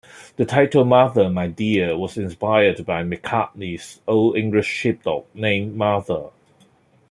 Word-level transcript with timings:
The 0.35 0.45
title 0.45 0.83
"Martha 0.83 1.29
My 1.29 1.45
Dear" 1.45 1.95
was 1.95 2.17
inspired 2.17 2.87
by 2.87 3.03
McCartney's 3.03 4.01
Old 4.07 4.35
English 4.35 4.65
Sheepdog, 4.65 5.25
named 5.35 5.75
Martha. 5.75 6.31